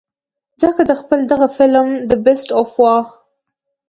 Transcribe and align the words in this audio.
ځکه 0.61 0.81
د 0.89 0.91
خپل 1.01 1.19
دغه 1.31 1.47
فلم 1.57 1.87
The 2.09 2.17
Beast 2.25 2.49
of 2.59 2.69
War 2.81 3.01